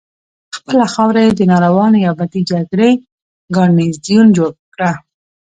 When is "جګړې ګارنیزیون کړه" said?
2.49-4.91